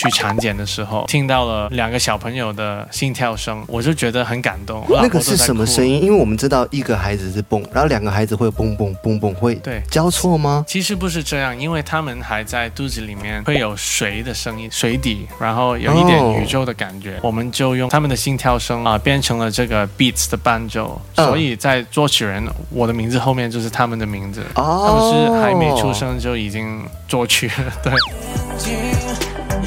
[0.00, 4.82] 去产检的时候，听到了两个小朋友的心跳声，我就觉得很感动。
[4.88, 6.02] 那个是什么声音？
[6.02, 10.64] 因为我们知道一个孩子是蹦，然后两个孩子会蹦蹦蹦蹦，会对交错吗？
[10.66, 17.18] 其实不是这样，因为他们还在肚子里面，会有水的声音，水底，然后有一点宇宙的感觉。
[17.22, 20.98] 我们就用他们的心跳声啊，变成了这个 beats 的伴奏。
[21.16, 24.42] 所以在作曲人我的名字后面就是他们的名字。
[24.54, 29.09] 哦，他们是还没出生就已经作曲了，对。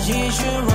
[0.06, 0.73] 继续。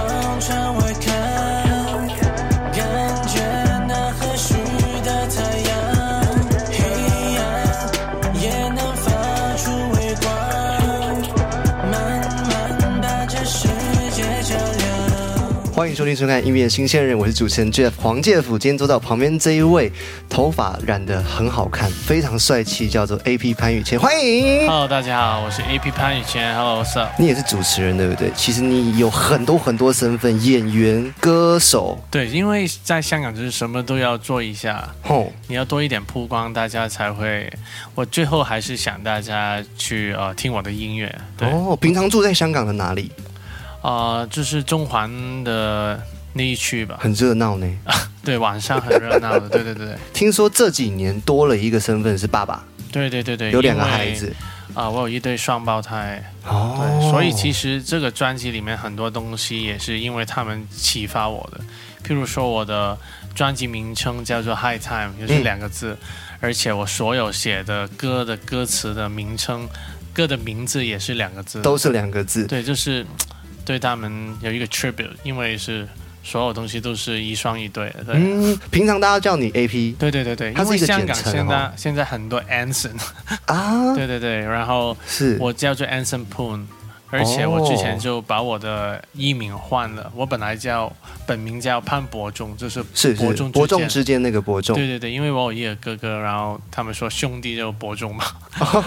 [15.79, 18.59] 欢迎收听收看音乐新鲜人，我是主持人 Jeff 黄介甫。
[18.59, 19.93] 今天坐到旁边这一位，
[20.29, 23.97] 头发染得很好看，非常帅气，叫做 AP 潘宇谦。
[23.97, 26.53] 欢迎，Hello，大家好，我是 AP 潘宇谦。
[26.57, 28.29] Hello，Sir，你也是主持人对不对？
[28.35, 31.97] 其实你有很多很多身份，演员、歌手。
[32.11, 37.49] 对，因为在香港就是什么都要做一下，哦，你要多一点曝光，大家才会。
[37.95, 41.17] 我最后还是想大家去呃听我的音乐。
[41.39, 43.13] 哦，平常住在香港的哪里？
[43.81, 45.09] 啊，就是中环
[45.45, 47.79] 的那一区吧，很热闹呢。
[48.25, 49.49] 对，晚上很热闹的。
[49.51, 52.65] 对对对听说这几年多了一个身份是爸爸。
[52.91, 54.35] 对对对对，有两个孩子。
[54.75, 56.23] 啊，我有一对双胞胎。
[56.45, 56.77] 哦。
[56.79, 61.61] 对，所以其实这个专辑里面很多东西也是因为他们启发我的。
[62.07, 62.97] 譬如说，我的
[63.35, 65.97] 专辑名称叫做《High Time》，也是两个字，
[66.41, 69.69] 而且我所有写的歌的歌词的名称、
[70.13, 72.47] 歌的名字也是两个字，都是两个字。
[72.47, 73.07] 对，就是。
[73.69, 75.87] 对他们有一个 tribute，因为是
[76.25, 78.15] 所有东西都是一双一对的。
[78.15, 79.95] 嗯，平常大家叫你 AP。
[79.97, 82.99] 对对对对，因为香港现在现在很多 Anson
[83.45, 83.93] 啊。
[83.95, 86.65] 对对对，然后是我叫做 Anson Poon，
[87.11, 90.91] 而且我之前就把我的艺名换了，我本来叫
[91.27, 94.75] 本名叫潘伯仲，就是是伯仲伯仲之间那个伯仲。
[94.75, 98.25] 对对对，因为我有一个哥哥，然后他们说兄弟就伯仲嘛。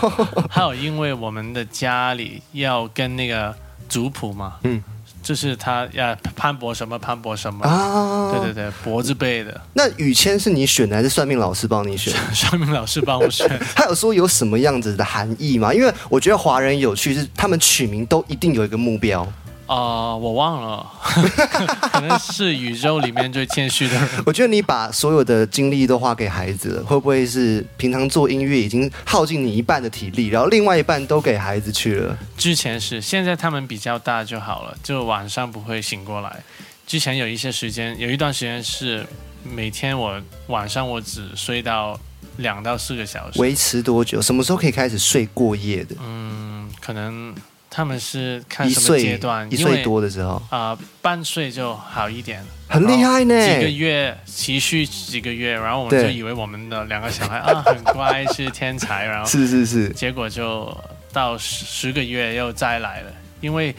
[0.50, 3.56] 还有因为我们的家里要跟那个。
[3.91, 4.81] 族谱嘛，嗯，
[5.22, 9.59] 就是他要潘博什么潘博什么啊，对对对，脖子背的。
[9.74, 12.13] 那宇谦是你选的还是算命老师帮你选？
[12.34, 13.46] 算命老师帮我选。
[13.75, 15.74] 他有说有什么样子的含义吗？
[15.74, 19.28] 因为我觉得华人有趣是他们取名都一定有一个目标。
[19.72, 20.86] 啊，我忘了，
[21.94, 24.09] 可能是宇宙里面最谦虚的人。
[24.28, 32.18] 我觉得你把所有的精力都花给孩子了，会不会是平常做音乐已经耗尽你一半的体力，然后另外一半都给孩子去了？
[32.38, 36.44] 之前是，现在他们比较大就好了，就晚上不会醒过来。
[36.86, 39.08] 之前有一些时间，有一段时间是
[39.42, 41.98] 每天我晚上我只睡到
[42.40, 43.40] 两到四个小时。
[43.40, 44.22] 维持多久？
[44.22, 45.96] 什么时候可以开始睡过夜的？
[46.03, 47.34] 嗯，可能。
[47.74, 49.50] 他们是看什么阶段？
[49.50, 53.34] 一岁多的时候啊，半岁就好一点，很厉害呢。
[53.48, 60.78] 几个月持续几个月，然后我们就以为我们的两个小孩啊很乖，是天才，然后 是是是，结果就
[61.14, 63.74] 到十十个月又再来了，因为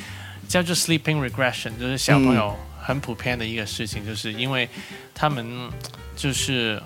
[0.48, 4.66] 叫做 sleeping regression，就是小朋友很普遍的一个事情，就是因为
[5.14, 5.70] 他们
[6.16, 6.82] 就是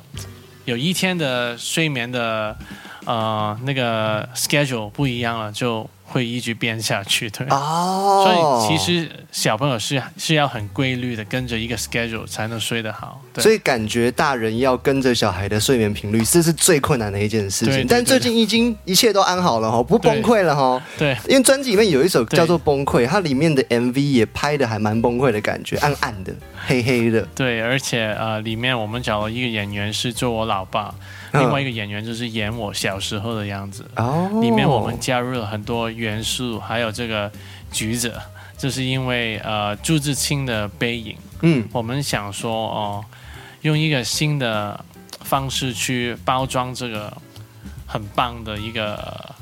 [0.64, 2.58] 有一天的睡眠的
[3.04, 5.88] 呃那个 schedule 不一样了，就。
[6.06, 7.46] 会一直变下去，对。
[7.50, 8.24] 哦。
[8.24, 13.20] 所以其实小朋友是是要很规律的跟着一个 schedule 才能睡得好。
[13.38, 17.86] 所以感觉大人要跟着小孩的睡眠频率，这是最困难的一件事情。
[17.86, 20.82] 但最近已经一切都安好了哈，不崩溃了哈。
[20.96, 21.16] 对。
[21.28, 26.32] 因为专辑里面有一首叫做《崩溃》，它里面的 MV 也拍的还蛮崩溃的感觉，暗暗的、
[26.66, 27.22] 黑黑的。
[27.34, 30.94] 对，而且呃，里面我们找了一个演员是做我老爸。
[31.32, 33.88] 另外一个演员就是演我小时候的样子，
[34.40, 37.30] 里面我们加入了很多元素，还有这个
[37.70, 38.12] 橘子，
[38.56, 43.04] 就是因为呃朱自清的背影，嗯，我们想说哦，
[43.62, 44.82] 用一个新的
[45.20, 47.12] 方式去包装这个
[47.86, 49.35] 很棒的一个。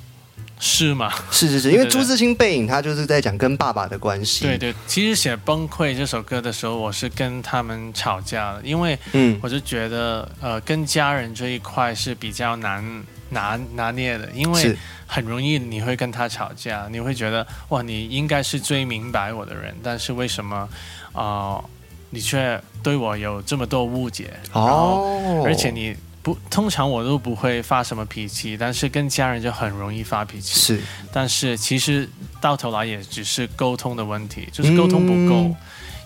[0.67, 1.13] 是吗？
[1.31, 4.47] 是是是，因为朱自清背影，他就是在讲跟爸爸的关系。
[4.47, 12.83] 对对，其实写《崩溃》这首歌的时候，我是跟他们吵架的，因为嗯，我就觉得呃，跟家人这一块是比较难
[13.29, 14.75] 拿拿捏的，因为
[15.07, 20.67] 很容易你会跟他吵架，你会觉得哇，你应该是最明白我的人，但是为什么
[21.13, 21.63] 啊，
[22.09, 24.33] 你却对我有这么多误解？
[24.53, 25.95] 哦，而且你。
[26.25, 30.59] 不，通常我都不会发什么脾气，但是跟家人就很容易发脾气。
[30.59, 30.81] 是，
[31.13, 32.09] 但是其实
[32.41, 35.55] 到头来也只是沟通的问题，就是沟通不够。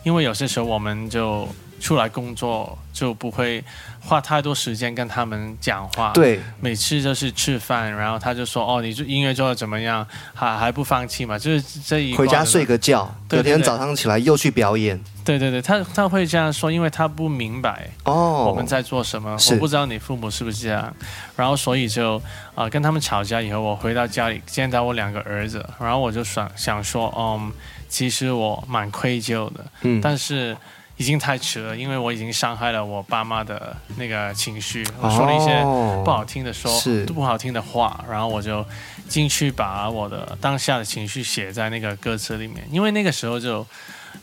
[0.02, 1.48] 因为有些时候我们就
[1.80, 3.62] 出来工作就不会
[4.00, 6.12] 花太多时间跟他们讲话。
[6.12, 10.06] 对，每次就是吃饭，然后他就说：“哦，你做音乐做的怎么样？
[10.34, 14.98] 还还不放弃嘛？”就是这一回家睡个觉，隔天早上起来又去表演。
[15.24, 19.36] 对对对，他他会这样说，因为他不明白哦我们在做什么。
[19.50, 20.94] 我不知道你父母是不是这样，
[21.36, 22.20] 然后所以就
[22.54, 27.52] 啊跟他们吵架以后，我回到家里见到我两个儿子，然后我就想想说，嗯，
[27.90, 30.56] 其实我蛮愧疚的，嗯，但是。
[30.98, 35.62] 已经太迟了，因为我已经伤害了我爸妈的那个情绪，我说了一些
[36.04, 36.70] 不好听的说，
[37.14, 38.66] 不好听的话，然后我就
[39.08, 43.64] 进去把我的当下的情绪写在那个歌词里面，因为那个时候就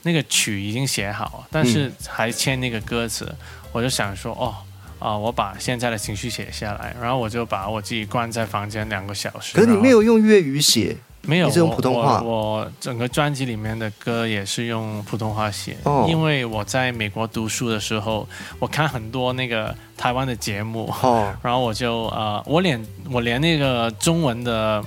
[0.03, 3.33] 那个曲已经写好，但是还欠那个歌词，
[3.71, 4.53] 我就想说，哦，
[4.99, 9.55] 啊，我把现在的情绪写下来，然后我就把我自己关在房间两个小时。
[9.55, 10.97] 可是你没有用粤语写。
[11.25, 12.21] 没有，用普通话。
[12.21, 15.75] 我整个专辑里面的歌也是用普通话写，
[16.07, 18.27] 因为我在美国读书的时候，
[18.59, 20.91] 我看很多那个台湾的节目，
[21.41, 24.83] 然后我就呃，我连我连那个中文的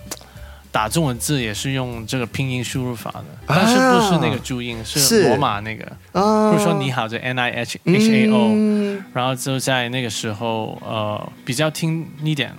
[0.70, 12.54] 打中文字也是用这个拼音输入法的，但是不是那个注音，是罗马那个，不是说你好就 N I H H A O，然后就在那个时候呃比较听一点。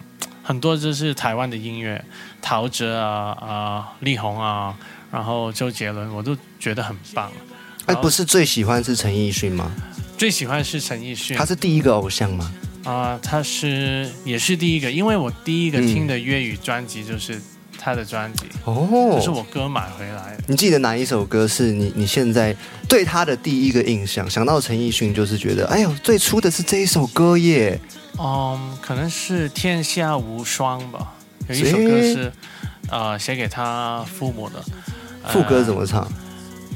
[0.49, 2.03] 很多就是台湾的音乐，
[2.41, 4.75] 陶喆啊啊，力宏啊，
[5.11, 7.31] 然后周杰伦，我都觉得很棒。
[7.85, 9.71] 哎，不是最喜欢是陈奕迅吗？
[10.17, 11.37] 最喜欢是陈奕迅。
[11.37, 12.51] 他是第一个偶像吗？
[12.83, 17.39] 啊，他是也是第一个，因为我第一个听的粤语专辑就是
[17.79, 20.37] 他的专辑哦，这是我哥买回来。
[20.47, 22.55] 你记得哪一首歌是你你现在
[22.87, 24.29] 对他的第一个印象？
[24.29, 27.79] 想到陈奕迅就是觉得，哎呦，最初的是这一首歌耶。
[28.19, 31.13] 嗯，可能是《天下无双》吧。
[31.47, 32.33] 有一首歌是，
[32.89, 34.63] 呃，写给他父母的。
[35.27, 36.07] 副歌怎么唱？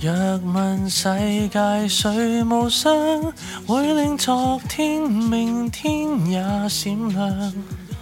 [0.01, 0.11] 若
[0.53, 1.07] 问世
[1.47, 3.33] 界谁无双，
[3.65, 7.53] 会令昨天、明天也闪亮。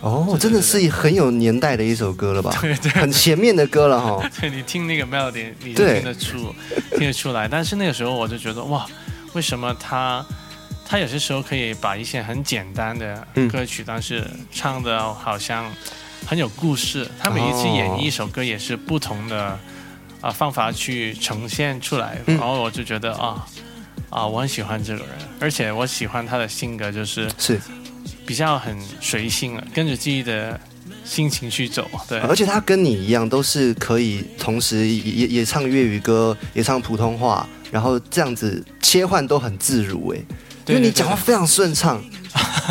[0.02, 2.52] 哦，真的是很有年代的一首歌了吧？
[2.62, 4.30] 对对，很前面的歌了哈。
[4.40, 6.54] 对你听那个 melody，你就听得出，
[6.98, 7.48] 听得出来。
[7.48, 8.86] 但是那个时候我就觉得，哇，
[9.34, 10.26] 为什么他？
[10.84, 15.72] 他有些时候可以把一些很简单的歌曲，但是唱的好像
[16.26, 17.08] 很有故事。
[17.18, 19.58] 他每一次演绎一首歌也是不同的
[20.20, 23.48] 啊方法去呈现出来，然后我就觉得啊
[24.10, 27.58] 啊，我很喜欢这个人，而且我喜欢他的性格，就是是
[28.32, 30.58] 比较很随性了，跟着自己的
[31.04, 31.86] 心情去走。
[32.08, 40.14] 对，而且他跟你一样，都是可以同时也也唱粤语歌，也唱普通话，然后这样子切换都很自如。
[40.16, 40.20] 哎。
[40.68, 42.02] 因为你讲话非常顺畅，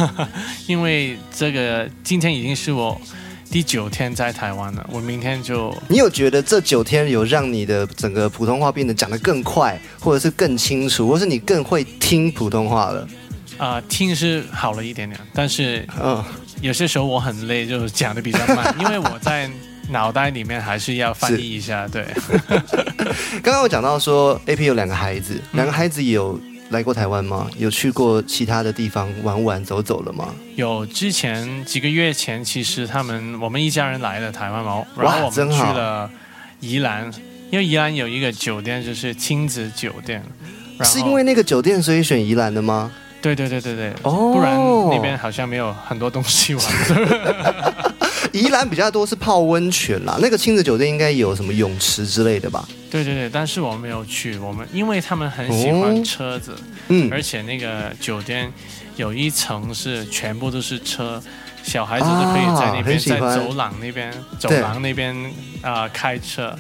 [0.67, 2.99] 因为这个今天已经是我
[3.51, 5.77] 第九天在台湾了，我明天就。
[5.89, 13.07] 你有觉得这九天有让你的整个普通话变得讲得更快，或者是更清楚，或是你更会听普通话了？
[13.61, 16.25] 啊，听是好了一点点，但是嗯，
[16.63, 19.49] 有些时候我很累，就是讲的比较慢，因为我在
[19.91, 21.87] 脑袋里面还是要翻译一下。
[21.87, 22.07] 对，
[23.43, 26.41] 刚刚我讲到说，A P 有两个孩子，两个孩子有。
[26.71, 27.51] 来过台湾吗？
[27.59, 30.33] 有去过其他的地方玩玩走走了吗？
[30.55, 36.09] 有，之前几个月前，其实他们我们一家人来了台湾嘛，然后我们去了
[36.61, 37.13] 宜兰，
[37.51, 40.23] 因为宜兰有一个酒店就是亲子酒店，
[40.85, 42.93] 是因为那个酒店所以选宜兰的吗？
[43.21, 44.57] 对对对对对，哦，不然
[44.91, 46.65] 那边好像没有很多东西玩。
[48.33, 52.67] 宜兰比较多是泡温泉啦，那个亲子酒店应该有什么泳池之类的吧？
[52.91, 56.55] 对对对，但是我们没有去，我们因为他们很喜欢车子，
[56.89, 58.53] 嗯，而且那个酒店
[58.97, 61.21] 有一层是全部都是车，
[61.63, 65.15] 小孩子都可以在那边在走廊那边走廊那边
[65.63, 66.57] 啊开车，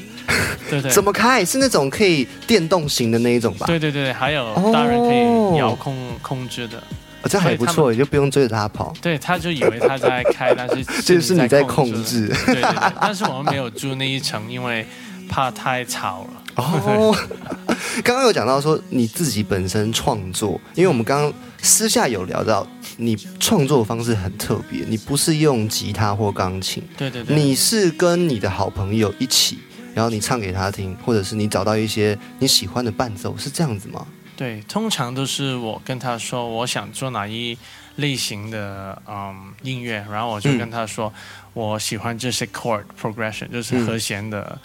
[0.69, 1.45] 对对，怎么开？
[1.45, 3.67] 是那种可以电动型的那一种吧？
[3.67, 6.83] 对对对，还有大人可以遥控控制的。
[7.25, 8.95] 这还不错，也就不用追着他跑。
[9.03, 12.29] 对，他就以为他在开，但是 这是你在控制。
[12.47, 14.87] 对对对，但是我们没有住那一层，因为
[15.29, 16.43] 怕太吵了。
[16.57, 17.15] 哦，
[18.03, 29.59] 刚刚有讲到说你自己本身创作，因为我们刚刚私下有聊到，你创作方式很特别，你不是用吉他或钢琴，对对对，你是跟你的好朋友一起，
[29.95, 34.07] 然后你唱给他听，或者是你找到一些你喜欢的伴奏，是这样子吗？
[34.37, 37.59] 对，通常都是我跟他说我想做哪一
[37.97, 41.13] 类型的嗯音乐，然后我就跟他说
[41.53, 44.59] 我喜欢这些 chord progression，就是和弦的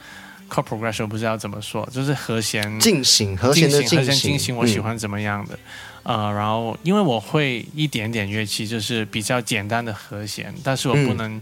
[0.50, 5.60] chord progression，不知道怎么说，就是和弦进行和弦的进行，和弦进行我喜欢怎么样的，
[6.03, 11.41] 呃，然后因为我会一点点乐器，就是比较简单的和弦，但是我不能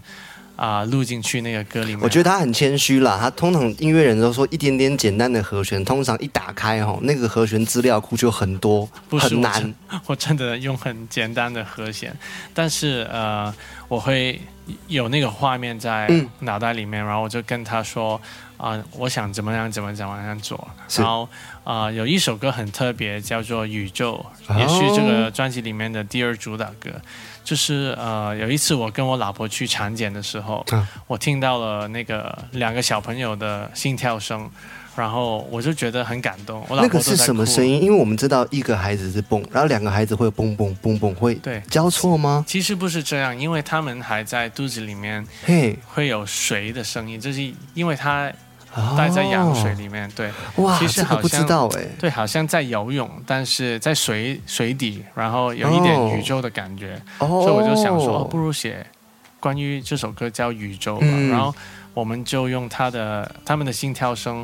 [0.55, 1.99] 啊，录进去那个歌里面。
[2.01, 9.73] 我觉得他很谦虚啦，他通常音乐人都说一点点简单的和弦，通常一打开哦，那个和弦资料库就很多，很难。
[10.05, 12.15] 我真的用很简单的和弦，
[12.53, 13.53] 但是呃，
[13.87, 14.39] 我会
[14.87, 18.19] 有那个画面在脑袋里面，然后我就跟他说
[18.57, 20.67] 啊，我想怎么样怎么怎么样做。
[20.97, 21.27] 然后
[21.63, 24.25] 啊，有一首歌很特别，叫做《宇宙》，
[24.57, 26.89] 也是这个专辑里面的第二主打歌。
[27.43, 30.65] 就是呃，有一次我跟我老婆去产检的时候，
[31.07, 34.49] 我听到了那个两个小朋友的心跳声，
[34.95, 36.63] 然后我就觉得很感动。
[36.67, 37.81] 我那个是什么声音？
[37.81, 42.43] 因为我们知道一个孩子是蹦，然后两个孩子会蹦蹦蹦蹦，会对交错吗？
[42.47, 48.31] 其实不是这样，因为他们还在肚子里面，嘿，会有水的声音，就是因为他。
[48.97, 58.83] 待在羊水里面，对，哇，其实好不知道哎，对，好像在游泳，但是在水水底，然后有一点宇宙的感觉，所以我就想说，不如写
[59.39, 61.53] 关于这首歌叫《宇宙》吧，然后
[61.93, 64.43] 我们就用他的他们的心跳声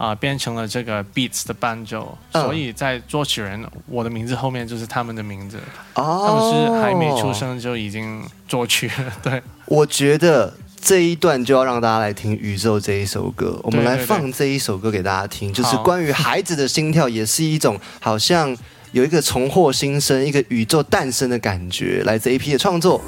[0.00, 5.58] 啊，变成了这个 beats 的伴奏，所以在作曲人我的名字后面就是他们的名字，
[5.96, 10.54] 哦，他们是还没出生就已经作曲了，对，我觉得。
[10.82, 18.56] 这一段就要让大家来听《宇宙》这一首歌，我们来放这一首歌给大家听，就是关于孩子的心跳，也是一种好像
[18.92, 22.98] 有一个重获新生、一个宇宙诞生的感觉，来自 A P 的创作。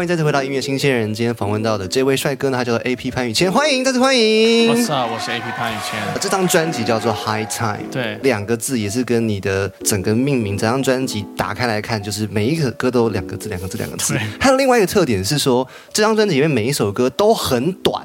[0.00, 1.12] 欢迎再次回到音乐新鲜人。
[1.12, 4.70] 今天访问到的这位帅哥呢，他叫做 A P 潘宇谦，欢迎再次欢迎。
[4.70, 6.00] 我是啊，我是 A P 潘宇谦。
[6.18, 10.56] 这张专辑叫做 High Time，对，两个字也是跟你的整个命名。
[10.56, 14.16] 整张专辑打开来看，就是每一个歌都有两个字，两个字，两个字。
[14.40, 18.02] 还有另外一个特点是说，这张专辑里面每一首歌都很短。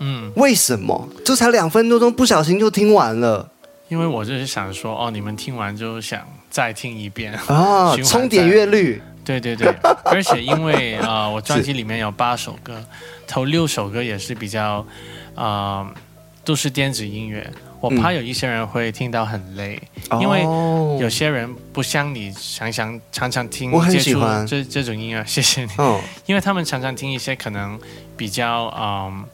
[0.00, 1.06] 嗯，为什么？
[1.22, 3.46] 就才两分多钟，不小心就听完了。
[3.88, 9.02] 因为我就是想说，哦，你们听完就想再听一遍啊， 充点阅率。
[9.26, 9.66] 对对对，
[10.06, 12.82] 而且因为啊，我专辑里面有八首歌，
[13.26, 14.86] 头六首歌也是比较
[15.34, 15.92] 啊，
[16.44, 17.52] 都是电子音乐。
[17.80, 19.78] 我怕有一些人会听到很累，
[20.20, 20.42] 因为
[20.98, 25.22] 有些人不像你常常常常听接触这这种音乐。
[25.26, 25.70] 谢谢你，
[26.24, 27.78] 因为他们常常听一些可能
[28.16, 29.24] 比较嗯。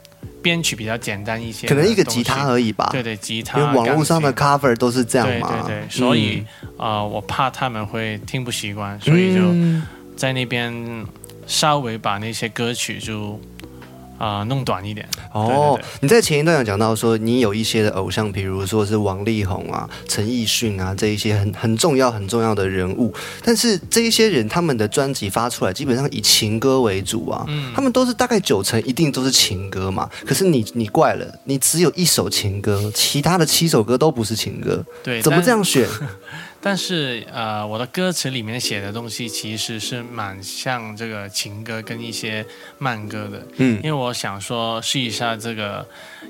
[0.42, 2.88] 编曲比较简单一些，可能一个吉他而已吧。
[2.92, 3.58] 对对，吉他。
[3.58, 5.64] 因为网络上的 cover 都是这样嘛。
[5.66, 6.44] 对对对，所以
[6.76, 9.42] 啊，我怕他们会听不习惯，所以就
[10.16, 10.72] 在那边
[11.46, 13.40] 稍微把那些歌曲就。
[14.18, 15.78] 啊，弄短一点哦。
[16.00, 23.12] 你在前一段有讲到说，你有一些的偶像，比如说是王力宏啊、陈奕迅啊这一些很很重要、很重要的人物。
[23.44, 27.44] 但是这一些人他们的专辑发出来，基本上以情歌为主啊。
[27.48, 30.08] 嗯，他们都是大概九成一定都是情歌嘛。
[30.24, 34.84] 可是你你怪了，你只有一首情歌，其他的七首歌都不是情歌。
[35.02, 35.88] 对，怎么这样选？
[36.64, 42.46] 但是呃，我的歌词里面写的东西其实是蛮像这个情歌跟一些
[42.78, 45.84] 慢歌的，嗯，因为我想说试一下这个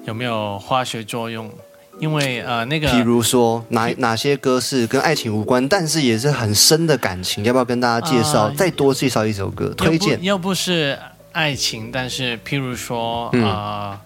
[0.07, 1.53] 有没有化学作用，
[1.99, 8.49] 因为呃那个，比如说哪哪些歌是跟爱情无关，但是也是很深的感情，要不要跟大家介绍？
[8.53, 10.19] 再多介绍一首歌，推荐。
[10.25, 10.99] 要不是
[11.33, 14.01] 爱情，但是譬如说呃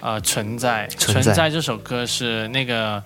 [0.00, 0.88] 呃存在。
[0.88, 3.00] 存在这首歌是那个。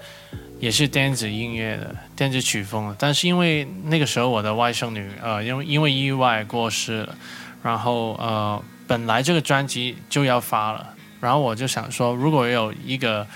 [0.62, 7.16] 也是电子音乐的电子曲风的，但是因为那个时候我的外甥女呃，因为因为意外过世了，
[7.64, 13.26] 然后呃，本来这个专辑就要发了，然后我就想说，如果有一个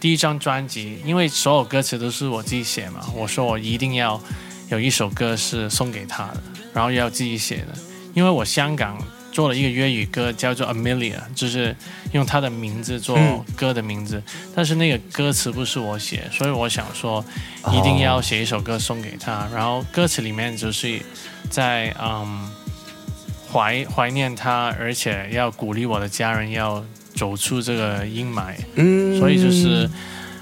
[0.00, 4.20] 第一张专辑，因为所有歌词都是我自己写嘛，我说我一定要
[4.68, 6.42] 有一首歌是送给她的，
[6.74, 7.68] 然后要自己写的，
[8.12, 8.98] 因为我香港。
[9.32, 11.74] 做了一个粤语歌，叫做 Amelia，就是
[12.12, 13.18] 用他的名字做
[13.56, 14.22] 歌的名字，
[14.54, 17.24] 但是那个歌词不是我写，所以我想说
[17.72, 19.48] 一定要写一首歌送给他。
[19.52, 21.00] 然后歌词里面就是
[21.50, 22.50] 在嗯
[23.50, 26.84] 怀怀念他，而且要鼓励我的家人要
[27.14, 28.54] 走出这个阴霾。
[28.74, 29.88] 嗯，所以就是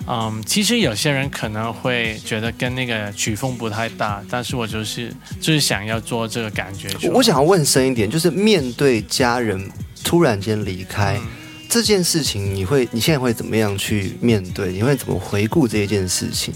[0.06, 6.88] 嗯，其实有些人可能会觉得跟那个曲风不太搭，但是我就是就是想要做这个感觉。
[7.12, 9.70] 我想要问深一点，就是面对家人
[10.02, 11.20] 突然间离开
[11.68, 14.72] 这件事情，你会你现在会怎么样去面对？
[14.72, 16.52] 你会怎么回顾这一件事情？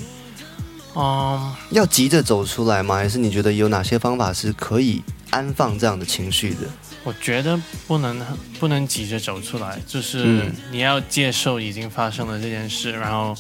[0.96, 2.96] 嗯，要急着走出来吗？
[2.96, 6.60] 还是你觉得有哪些方法是可以安放这样的情绪的？
[7.04, 8.18] 我觉得不能
[8.58, 13.36] 不能急着走出来，就是你要接受已经发生了这件事，然后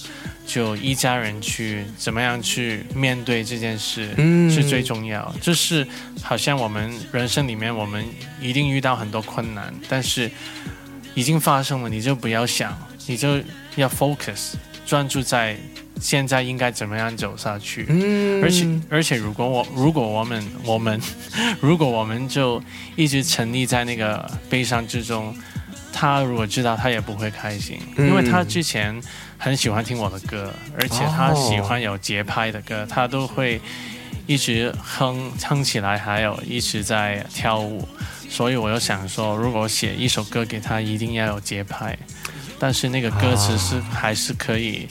[0.46, 4.14] 就一家人去怎么样去面对这件事
[4.50, 5.34] 是最重要。
[5.40, 5.86] 就是
[6.22, 8.04] 好像我们人生里面，我们
[8.38, 10.30] 一定遇到很多困难，但是
[11.14, 13.40] 已经发生了，你就不要想，你就
[13.76, 14.52] 要 focus
[14.86, 15.56] 专注在。
[16.00, 17.86] 现在应该怎么样走下去？
[17.88, 21.00] 嗯，而且而且，如果我如果我们我们
[21.62, 22.60] 如果我们就
[22.96, 25.34] 一直沉溺在那个悲伤之中，
[25.92, 29.00] 他如果知道他也不会开心，因为他之前
[29.38, 33.60] 很喜欢听我的歌，而且他喜欢有节拍的歌，他都会
[34.26, 37.86] 一直哼哼起来，还有一直在跳舞。
[38.28, 41.96] 所以我就想说，如果写一首歌给他，一定要有节拍，
[42.58, 44.88] 但是那个歌词是还是可以。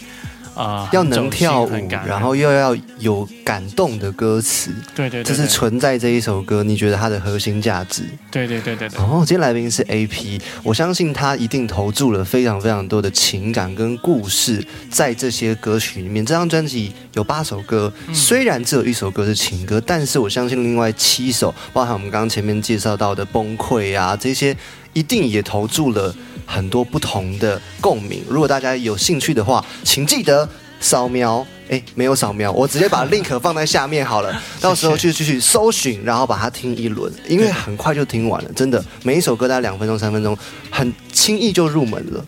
[0.56, 1.72] 啊，要能跳舞，
[2.06, 6.62] 然后又要有感动的歌词，对对，这是存在这一首歌。
[6.62, 8.04] 你觉得它的核心价值？
[8.30, 9.00] 对对对对对。
[9.00, 16.24] 哦，今天来宾是 A P，我相信他一定投注了非常非常多的情感跟故事在这些歌曲里面。
[16.24, 24.56] 这张专辑有八首歌，虽然只有一首歌是情歌，但是我相信另外七首，包含我们刚刚前面介绍到的崩溃啊这些，
[24.94, 26.16] 一定也投注了。
[26.46, 30.48] 很多不同的共鸣，如果大家有兴趣的话，请记得
[30.82, 31.46] 扫描。
[31.70, 34.44] 哎，没有扫描，我直接把 link 放在下面好了。
[34.60, 38.52] 到时候去继续搜寻，然后把它听一轮，因为很快就听完了。
[38.54, 40.38] 真的，每一首歌大概两分钟、三分钟，
[40.70, 42.24] 很轻易就入门了，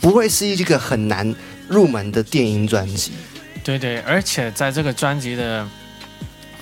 [0.00, 1.32] 不会是一个很难
[1.68, 3.12] 入门的电音专辑。
[3.62, 5.66] 对对，而且在这个专辑的。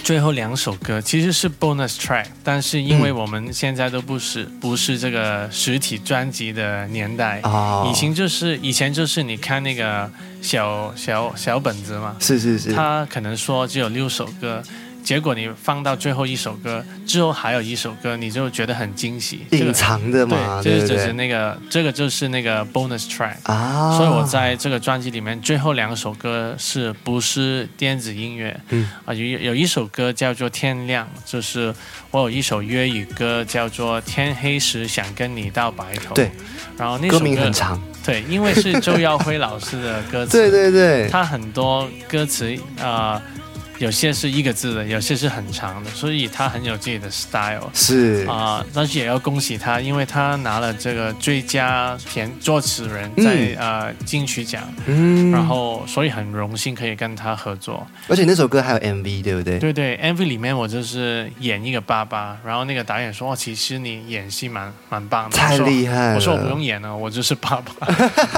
[0.02, 7.40] 最后两首歌其实是 bonus track，但是因为我们现在都不是不是这个实体专辑的年代，
[7.88, 10.11] 以前就是以前就是你看那个
[10.42, 14.62] 小小小本子嘛，是是是，他可能说只有六首歌。
[15.02, 23.97] 结果你放到最后一首歌之后，还有一首歌，你就觉得很惊喜，隐藏的嘛，对，就是就是那个，这个就是那个 bonus track 啊。
[23.97, 28.58] 所以我在这个专辑里面，最后两首歌是不是电子音乐？
[28.69, 31.75] 嗯啊，有有一首歌叫做《天亮》，就是
[32.10, 36.15] 我有一首粤语歌叫做《天黑时想跟你到白头》。
[36.15, 36.30] 对，
[36.76, 43.21] 然后那首歌名很长，对，因为是周耀辉老师的歌词， 对对对，他很多歌词啊。
[43.80, 47.71] 有些是一个字的，有些是很长的，所以他很有自己的 style。
[47.73, 54.62] 是啊，但是也要恭喜他，因为他拿了这个最佳填作词人，在呃金曲奖。
[54.84, 57.86] 嗯，然后所以很荣幸可以跟他合作。
[58.06, 59.58] 而且那首歌还有 MV，对不对？
[59.58, 66.14] 对对，MV 里面我就是演一个爸爸，然后那个导演说：“哦，其实你演戏蛮蛮棒的。”太厉害！
[66.16, 67.95] 我说我不用演了，我就是爸爸。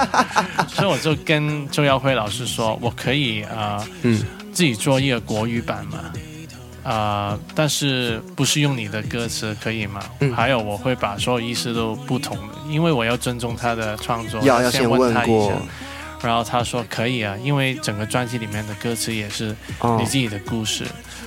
[0.70, 4.24] 所以我就跟周耀辉老师说：“我可以啊。”嗯。
[4.52, 5.98] 自己做一个国语版嘛，
[6.84, 10.02] 啊，但是不是用你的歌词可以吗？
[10.20, 10.32] 嗯。
[10.34, 14.40] 还有我会把所有意思都不同的，因为我要尊重他的创作。
[14.42, 15.54] 要要先问他一下。
[16.22, 19.46] 然后他说可以啊，因为整个专辑里面的歌词也是
[19.98, 20.84] 你自己的故事，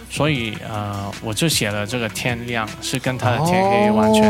[0.10, 4.24] 所以呃，我就写了这个天亮是跟他的天黑完全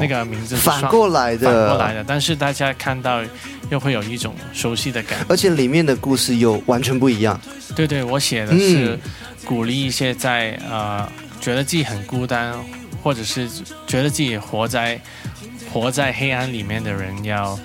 [0.00, 2.02] 那个名字反过来的，反过来的。
[2.02, 3.22] 但是大家看到
[3.70, 7.40] 又会有一种熟悉的感觉，而且里面的故事又完全不一样。
[7.74, 8.98] 对对，我写的是
[9.44, 12.54] 鼓励一些在呃觉得自己很孤单，
[13.02, 13.48] 或者是
[13.86, 15.00] 觉得自己活在
[15.72, 17.58] 活在黑暗里面的人要。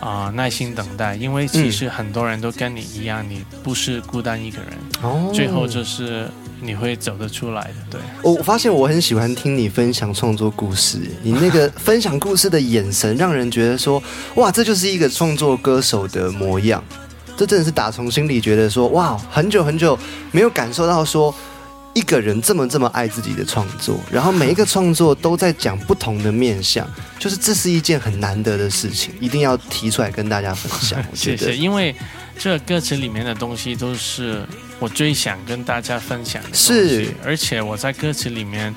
[0.00, 4.70] 啊，耐心等待，因为其实很多人都跟你一样，你不是孤单一个人。
[5.00, 6.28] 哦，最后就是
[6.62, 7.74] 你会走得出来的。
[7.90, 14.02] 对，我发现我很喜欢听你分享创作故事，你那个 分享故事的眼神，让人觉得说，
[14.36, 16.82] 哇，这就是一个创作歌手的模样。
[17.36, 19.98] 这真的是打从心里觉得说，哇，很久很久
[20.30, 21.34] 没有感受到说。
[21.94, 30.98] 一个人这么这么爱自己的创作，然后每一个创作都在讲不同的面相，就是这是一件很难得的事情，一定要提出来跟大家分享。
[31.12, 31.94] 谢谢，因为
[32.38, 34.42] 这歌词里面的东西都是
[34.82, 38.74] 我最想跟大家分享的是，而且我在歌词里面，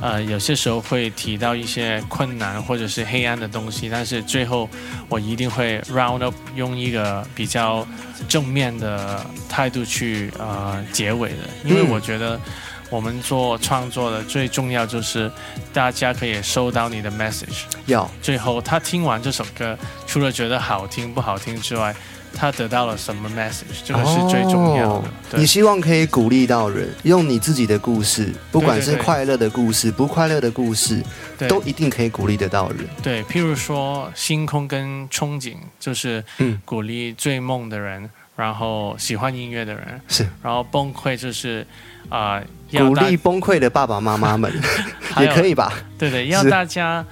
[0.00, 4.68] 呃，有些时候会提到一些困难或者是黑暗的东西，但是最后
[5.08, 7.86] 我一定会 round up 用一个比较。
[8.28, 12.40] 正面的态度去呃结尾的，因为我觉得
[12.88, 15.30] 我们做创作的最重要就是
[15.72, 18.08] 大家可以收到你的 message，要。
[18.22, 21.94] 最后他听完这首歌，除了觉得好听不好听之外，
[22.36, 25.38] 他得到了什么 message，这个是最重要的。
[25.38, 31.02] 你希望可以鼓励到人，用你自己的故事，不管是快乐的故事、不快乐的故事，
[31.48, 32.86] 都一定可以鼓励得到人。
[33.02, 36.22] 对，譬如说星空跟憧憬，就是
[36.64, 41.66] 鼓励追梦的人，然后喜欢音乐的人是，然后崩溃就是
[42.08, 42.42] 啊，
[42.72, 44.52] 鼓励崩溃的爸爸妈妈们
[45.20, 45.72] 也可以吧？
[45.96, 47.04] 对对，要大家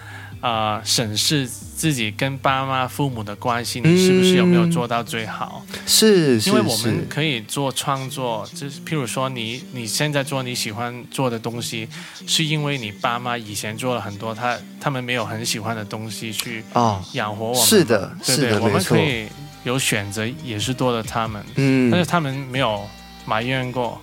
[0.42, 1.48] 啊审视。
[1.74, 5.66] 自己跟爸妈、父母的关系，你是不是有没有做到最好？
[5.84, 11.88] 是，因为我们可以做创作，就是譬如说，你你现在做你喜欢做的东西，
[12.24, 17.64] 是因为你爸妈以前做了很多他他们没有很喜欢的东西去哦养活我们。
[17.64, 19.26] 是的，是的，我们可以
[19.64, 21.44] 有选择，也是多了他们。
[21.56, 22.88] 嗯，但是他们没有
[23.26, 24.00] 埋怨过，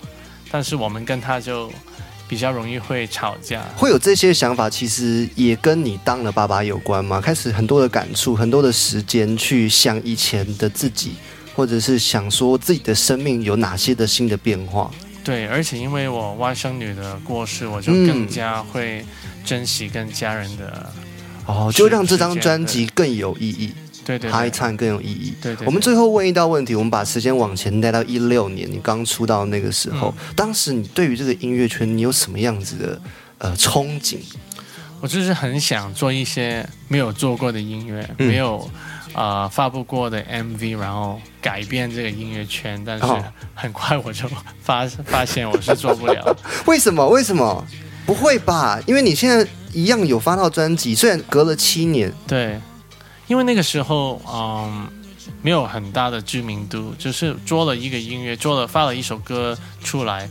[0.51, 1.71] 但是我们跟他就。
[2.29, 7.19] 比较容易会吵架，会有这些想法，其实也跟你当了爸爸有关吗？
[7.19, 11.15] 开始很多的感触，很多的时间去想以前的自己，
[11.55, 14.91] 或者是想说自己的生命有哪些的新的变化。
[15.23, 19.03] 对，而且因为我外甥女的过世，我就更加会
[19.43, 20.93] 珍惜跟家人的
[21.47, 23.73] 哦，就让这张专辑更有意义。
[24.05, 25.33] 对对，High Time 更有意义。
[25.41, 33.01] 对对，我们最后问一道问题，我们把时间往前带到一六年，你刚出道那个时候，当时你对于这个音乐圈，你有什么样子的
[33.37, 34.17] 呃憧憬？
[35.01, 38.69] 我就是很想做一些没有做过的音乐，没有
[39.13, 42.81] 啊发布过的 MV，然后改变这个音乐圈。
[42.85, 43.05] 但是
[43.53, 44.27] 很快我就
[44.61, 46.35] 发发现我是做不了。
[46.67, 47.07] 为什么？
[47.07, 47.65] 为什么？
[48.05, 48.77] 不会吧？
[48.85, 52.11] 因为你现在一样有发到专辑，虽然隔了七年。
[52.27, 52.59] 对。
[53.29, 54.87] 因为那个时候，嗯，
[55.43, 60.27] 没有很大的知名度，就是做了一个音乐，做了发了一首歌出来，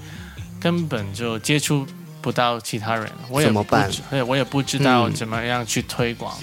[0.61, 1.87] 根本就接触
[2.20, 3.08] 不到其他人。
[3.30, 3.88] 我怎么办？
[4.11, 6.37] 对，我也不知道怎么样去推广。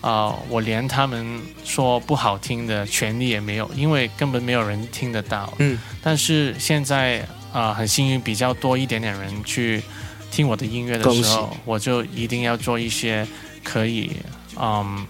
[0.00, 5.52] 啊，我连他们说不好听的权利也没有，因为根本没有人听得到。
[5.58, 5.78] 嗯。
[6.02, 9.82] 但是现在啊，很幸运，比较多一点点人去
[10.30, 13.28] 听我的音乐的时候，我就一定要做一些
[13.62, 14.12] 可以，
[14.58, 15.06] 嗯。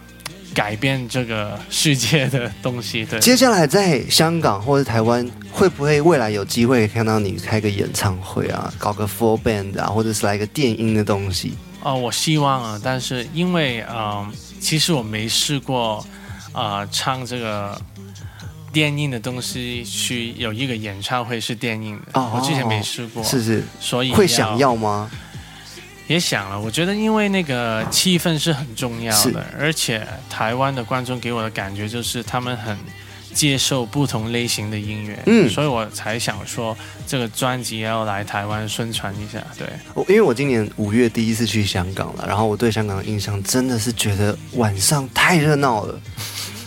[0.61, 3.03] 改变这个世界的东西。
[3.07, 11.55] 对，接下来在香港或者台湾，会不会未来有机会看到你开个演唱会啊，搞个 full band 啊，或者是来个电音的东西？
[11.83, 16.05] 哦，我希望啊，但是因为嗯，其实我没试过
[16.53, 17.81] 啊，唱这个
[18.71, 25.11] 电音的东西去有一个演唱会是电音的，我之前没试过，是是，所以会想要吗？
[26.11, 32.77] 也想了，我觉得因为那个气氛是很重要的，而且台湾的观众给我的感觉就是他们很
[33.33, 39.41] 接受不同类型的音乐，嗯，所以我才想说这个专辑要来台湾宣传一下。
[39.57, 46.01] 对，我因为我今年五月第一次去香港了，然后我对香港的印象真的是觉得晚上太热闹了。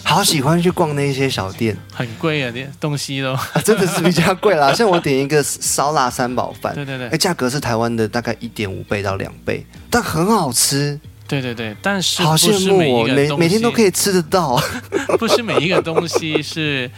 [0.03, 4.71] 好喜欢去逛那些小店，很贵啊，店东西都真的是比较贵啦。
[4.75, 10.99] 像我点一个烧腊三宝饭，对对对，哎，价格是台湾的大概一点五倍到两倍，但很好吃。
[11.25, 14.61] 对对对，但是好羡慕哦，每每天都可以吃得到。
[15.17, 16.91] 不是每一个东西是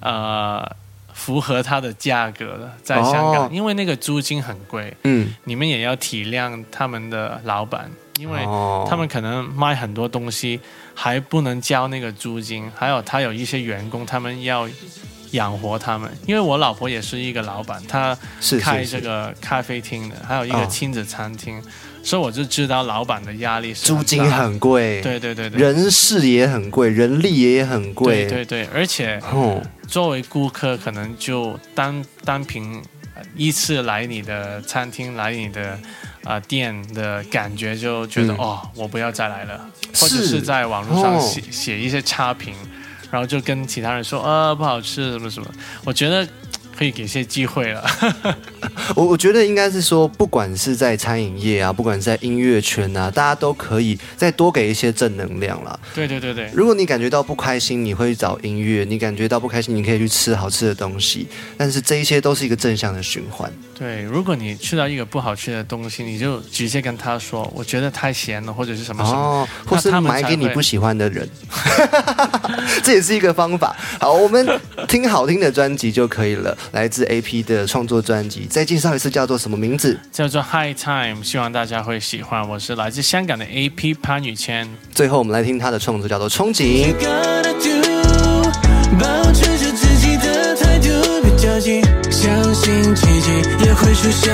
[0.00, 0.66] 呃
[1.12, 4.96] 符合它的价格的，在香港，因为那个租金很贵。
[5.04, 8.40] 嗯，你们也要体谅他们的老板，因为
[8.88, 10.60] 他们可能卖很多东西。
[10.98, 14.66] 还不能交那个租金，还有他有一些员工，他们要
[15.32, 16.10] 养活他们。
[16.24, 21.62] 因为我老婆也是一个老板，她是开这个咖啡厅的，还有一个亲子餐厅，
[22.02, 29.20] 所以我就知道老板的压力是租金很贵，对对对对，人事也很贵，人力也很贵，对对对，而且
[29.86, 32.82] 作为顾客，可能就单单凭
[33.36, 35.78] 依次来你的餐厅来你的。
[36.26, 39.60] 啊，店的感觉就觉得哦，我不要再来了，
[39.94, 42.54] 或者是在网络上写写一些差评，
[43.10, 45.48] 然后就跟其他人说呃不好吃什么什么，
[45.84, 46.26] 我觉得。
[46.78, 47.82] 可以给些机会了，
[48.94, 55.80] 我我觉得应该是说，不管是在餐饮业啊，不管是在音乐圈啊，大家都可以再多给一些正能量了。
[55.94, 61.26] 对对对对，如果你感觉到不开心，你会找音乐；你感觉到不开心，你可以去吃好吃的东西。
[61.56, 63.50] 但是这一些都是一个正向的循环。
[63.78, 71.28] 对，如果你吃到一个不好吃的东西，你就直接跟他说：“我觉得太咸了，或者是什么什么。”或是买给你不喜欢的人，
[72.82, 73.76] 这也是一个方法。
[74.00, 74.48] 好，我们
[74.88, 76.56] 听好听的专辑就可以了。
[76.72, 79.98] 来自 A.P 的创作专辑，再介绍一次，叫做什么名字？
[80.10, 82.48] 叫做 High Time，希望大家会喜欢。
[82.48, 84.66] 我是来自香港的 A.P 潘宇谦。
[84.94, 86.94] 最后，我们来听他的创作，叫做《憧憬》。
[91.66, 93.30] 相信奇迹
[93.64, 94.32] 也会出现，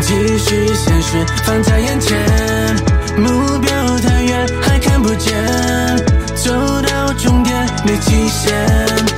[0.00, 2.16] 即使现实放在眼前，
[3.16, 5.34] 目标太远还看不见，
[6.36, 8.54] 走到终点没极限。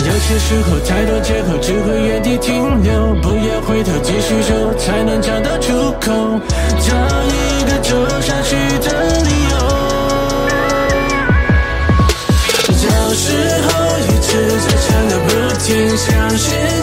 [0.06, 6.40] 有些时候太多借口只会原地停留，不要回头，继续走才能找到出口，
[6.80, 6.94] 找
[7.28, 9.54] 一个走下去的理由。
[12.84, 13.26] 有时
[13.68, 15.28] 候一直在唱个不
[15.60, 16.81] 停，相信。